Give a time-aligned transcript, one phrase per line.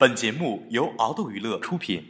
[0.00, 2.02] 本节目由敖斗娱乐出品。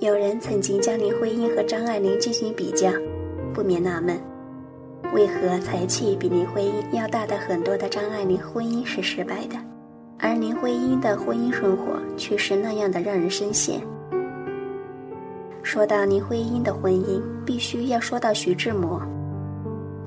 [0.00, 2.90] 有人曾经将林徽因和张爱玲进行比较，
[3.60, 4.18] 不免纳闷，
[5.12, 9.56] 为何才气比林徽因要大的很多的张爱玲婚姻是失败的，
[10.18, 13.82] 而林徽因的婚姻生活却是那样的让人深陷。
[15.62, 18.98] 说到林徽因的婚姻，必须要说到徐志摩。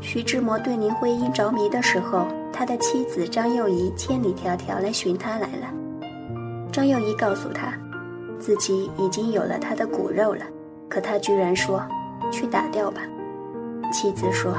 [0.01, 5.71] 徐志摩对林徽因着迷的时候，他的妻子张幼仪千里迢迢来寻他来了。
[6.71, 7.71] 张幼仪告诉他。
[8.39, 10.43] 自己已经有了他的骨肉了，
[10.89, 11.81] 可他居然说
[12.29, 13.03] ：“去打掉吧。”
[13.93, 14.53] 妻子说：“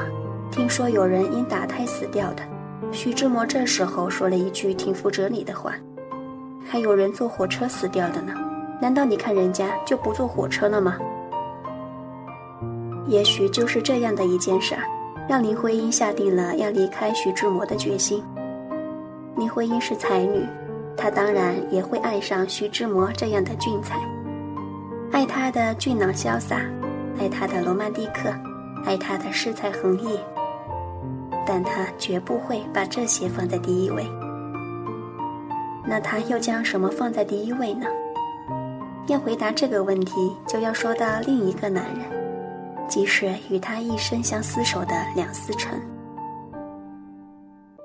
[0.50, 2.42] 听说有人因打胎死掉的。”
[2.92, 5.74] 徐志摩这时候说了一句挺富哲理的话
[6.64, 8.32] ：“还有人坐火车死掉的呢，
[8.80, 10.96] 难道你看人家就不坐火车了吗？”
[13.06, 14.84] 也许就是这样的一件事儿，
[15.28, 18.22] 让林徽因下定了要离开徐志摩的决心。
[19.36, 20.46] 林徽因是才女。
[20.96, 23.98] 她当然也会爱上徐志摩这样的俊才，
[25.10, 26.60] 爱他的俊朗潇洒，
[27.18, 28.32] 爱他的罗曼蒂克，
[28.84, 30.18] 爱他的诗才横溢。
[31.46, 34.06] 但他绝不会把这些放在第一位。
[35.86, 37.86] 那他又将什么放在第一位呢？
[39.08, 42.06] 要回答这个问题，就要说到另一个男人，
[42.88, 45.78] 即是与他一生相厮守的梁思成。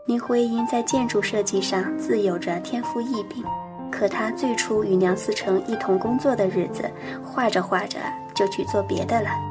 [0.07, 3.43] 林徽因在建筑设计上自有着天赋异禀，
[3.91, 6.89] 可她最初与梁思成一同工作的日子，
[7.21, 7.99] 画着画着
[8.33, 9.48] 就去做别的了。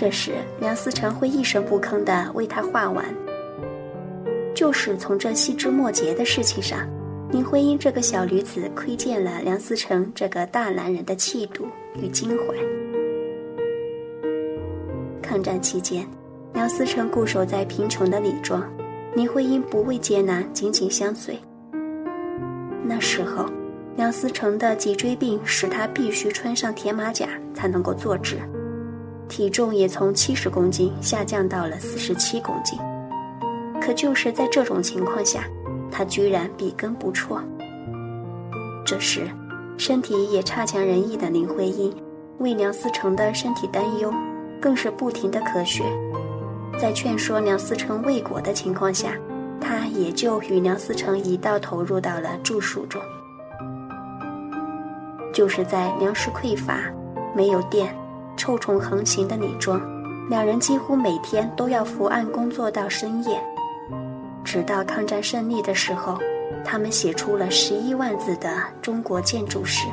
[0.00, 3.04] 这时，梁思成会一声不吭地为她画完。
[4.54, 6.88] 就是从这细枝末节的事情上，
[7.32, 11.66] 林徽因这个小女子窥见了梁思成这个大男人的气度
[12.00, 12.54] 与襟怀。
[15.20, 16.06] 抗战期间，
[16.54, 18.62] 梁思成固守在贫穷的李庄。
[19.16, 21.36] 林徽因不畏艰难，紧紧相随。
[22.84, 23.46] 那时候，
[23.96, 28.36] 梁思成的脊椎病使他必须穿上铁马甲才能够坐直，
[29.28, 32.78] 体重也从七十公斤下降到了四十七公斤。
[33.80, 35.44] 可就是在这种情况下，
[35.90, 37.42] 他居然笔耕不辍。
[38.84, 39.28] 这时，
[39.76, 41.94] 身体也差强人意的林徽因，
[42.38, 44.12] 为梁思成的身体担忧，
[44.60, 45.84] 更是不停的咳血。
[46.80, 49.12] 在劝说梁思成未果的情况下，
[49.60, 53.00] 他也就与梁思成一道投入到了著述中。
[55.32, 56.80] 就是在粮食匮乏、
[57.34, 57.94] 没有电、
[58.38, 59.78] 臭虫横行的李庄，
[60.30, 63.38] 两人几乎每天都要伏案工作到深夜。
[64.44, 66.16] 直到抗战胜利的时候，
[66.64, 68.48] 他们写出了十一万字的
[68.80, 69.86] 《中国建筑史》。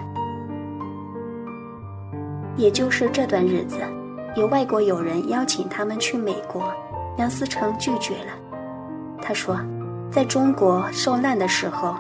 [2.56, 3.76] 也就是这段日子。
[4.36, 6.72] 有外国友人邀请他们去美国，
[7.18, 8.32] 梁思成拒绝了。
[9.22, 9.58] 他说，
[10.12, 11.96] 在中国受难的时候，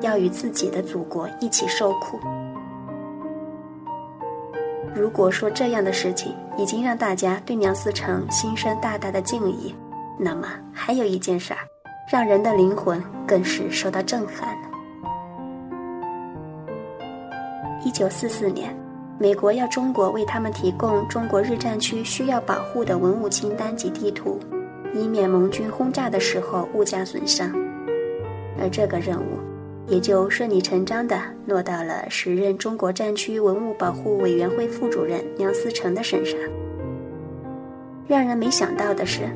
[0.00, 2.20] 要与自己的祖国一起受苦。
[4.94, 9.74] 如果说这样的事情已经让大家对梁思成心生大大的敬意，
[10.18, 11.60] 那么还有一件事儿，
[12.10, 14.56] 让人的灵魂更是受到震撼。
[17.84, 18.74] 一九四四年。
[19.18, 24.38] 美国要中国为他们提供中国日战区需要保护的文物清单及地图，
[24.92, 27.50] 以免盟军轰炸的时候物价损伤。
[28.60, 29.35] 而这个任务
[29.86, 31.16] 也就顺理成章地
[31.46, 36.38] 落到了时任中国战区文物保护委员会副主任梁思成的身上。
[38.06, 39.28] 让人没想到的是，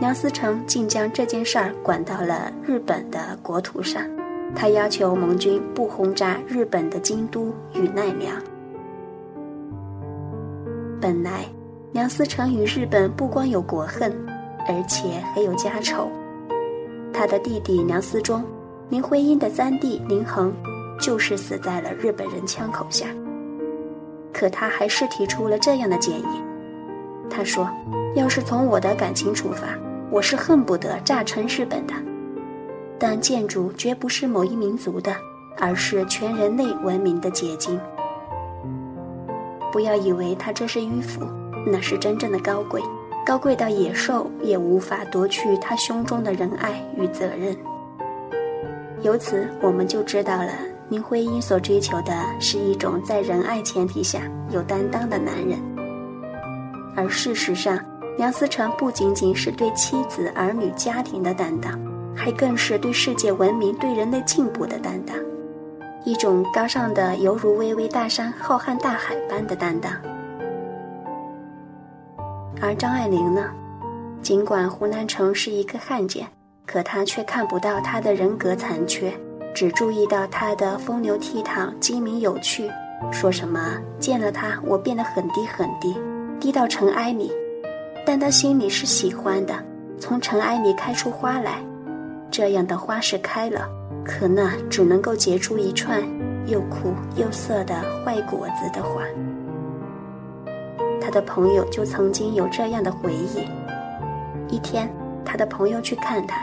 [0.00, 4.02] 梁思成竟将这件事儿管到了日本的国土上，
[4.54, 8.34] 他要求盟军不轰炸日本的京都与奈良。
[11.00, 11.44] 本来，
[11.92, 14.12] 梁思成与日本不光有国恨，
[14.66, 16.10] 而且还有家仇。
[17.12, 18.44] 他的弟弟梁思忠，
[18.90, 20.52] 林徽因的三弟林恒，
[20.98, 23.06] 就是死在了日本人枪口下。
[24.32, 26.42] 可他还是提出了这样的建议。
[27.28, 27.68] 他说
[28.16, 29.68] ：“要是从我的感情出发，
[30.10, 31.92] 我是恨不得炸沉日本的。
[32.98, 35.14] 但建筑绝不是某一民族的，
[35.58, 37.78] 而是全人类文明的结晶。”
[39.70, 41.26] 不要以为他这是迂腐，
[41.66, 42.80] 那是真正的高贵，
[43.26, 47.54] 高贵到野兽也无法夺去他胸中的仁爱与责任。
[49.02, 50.52] 由此，我们就知道了
[50.88, 55.58] 林徽因所追求的是一种在仁爱前提下有担当的男人，
[56.96, 57.78] 而事实上，
[58.16, 61.78] 梁思成不仅仅是对妻子、儿女、家庭的担当，
[62.16, 65.16] 还更是对世界文明、对人类进步的担当，
[66.04, 69.92] 一种高尚的犹如巍巍大山、浩瀚大海般的担当。
[72.60, 73.50] 而张爱玲呢，
[74.20, 76.26] 尽管胡兰成是一个汉奸，
[76.70, 79.10] 可他却看不到他的人格残缺，
[79.54, 82.70] 只注意到他的风流倜傥、精明有趣。
[83.10, 85.96] 说什么见了他，我变得很低很低，
[86.38, 87.32] 低到尘埃里，
[88.04, 89.54] 但他心里是喜欢的，
[89.98, 91.58] 从尘埃里开出花来。
[92.30, 93.66] 这样的花是开了，
[94.04, 96.02] 可那只能够结出一串
[96.46, 97.74] 又苦又涩的
[98.04, 99.04] 坏果子的花。
[101.00, 103.48] 他的朋友就曾经有这样的回忆：
[104.54, 104.92] 一天，
[105.24, 106.36] 他的朋友去看他，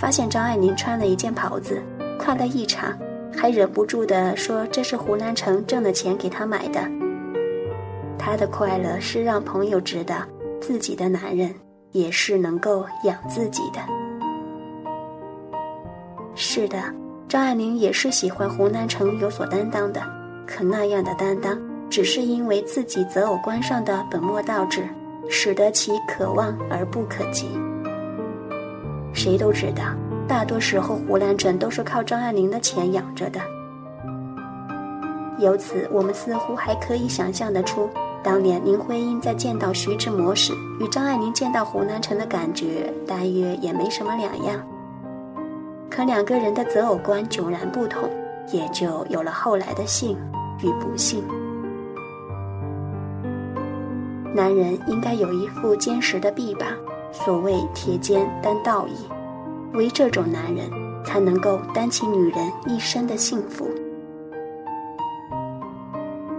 [0.00, 1.82] 发现张爱玲穿了一件袍子，
[2.18, 2.96] 快乐异常。
[3.38, 6.80] 还忍不住地说：“这是胡兰成挣的钱给她买的。”
[8.18, 10.22] 她的快乐是让朋友知道，
[10.58, 11.54] 自己的男人
[11.92, 13.80] 也是能够养自己的。
[16.34, 16.82] 是的，
[17.28, 20.00] 张爱玲也是喜欢胡兰成有所担当的，
[20.46, 21.58] 可那样的担当，
[21.90, 24.88] 只是因为自己择偶观上的本末倒置，
[25.28, 27.50] 使得其可望而不可及。
[29.26, 29.82] 谁都知道。
[30.28, 33.40] 大多时候，胡兰成都是靠张爱玲的钱养着的。
[35.40, 37.90] 由此，我们似乎还可以想象得出，
[38.22, 44.64] 当年林徽因在见到徐志摩时，与张爱玲见到胡兰成的感觉大约也没什么两样。
[45.90, 48.08] 可两个人的择偶观迥然不同，
[48.52, 50.16] 也就有了后来的幸
[50.62, 51.24] 与不幸。
[54.32, 56.68] 男人应该有一副坚实的臂膀，
[57.10, 58.94] 所谓铁肩担道义。
[59.76, 60.70] 唯这种男人，
[61.04, 63.70] 才能够担起女人一生的幸福。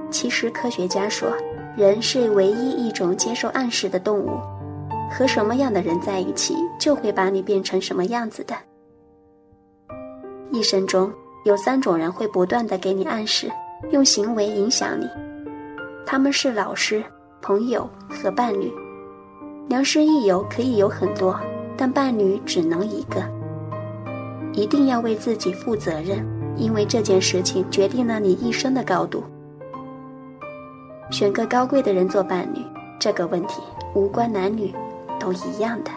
[0.10, 1.30] 其实，科学家说，
[1.78, 4.40] 人是唯一一种接受暗示的动物，
[5.12, 8.56] 和什么样的人在一起，就会把你变成什么样子的。
[10.52, 11.12] 一生中
[11.46, 13.52] 有三种人会不断的给你暗示，
[13.92, 15.08] 用行为影响你，
[16.06, 17.04] 他们是老师、
[17.42, 18.74] 朋友和伴侣。
[19.68, 21.38] 良师益友可以有很多。
[21.78, 23.24] 但伴侣只能一个，
[24.52, 26.26] 一定要为自己负责任，
[26.56, 29.24] 因为这件事情决定了你一生的高度。
[31.12, 32.60] 选个高贵的人做伴侣，
[33.00, 33.62] 这个问题
[33.94, 34.74] 无关男女，
[35.20, 35.92] 都一样的。